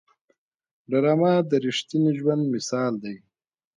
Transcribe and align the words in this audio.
ډرامه 0.89 1.31
د 1.49 1.51
رښتیني 1.65 2.11
ژوند 2.19 2.43
مثال 2.53 2.93
دی 3.03 3.15